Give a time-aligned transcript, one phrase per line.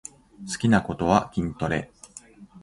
[0.47, 1.91] 好きなことは筋トレ